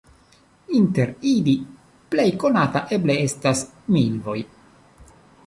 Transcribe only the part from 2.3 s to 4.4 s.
konata eble estas milvoj.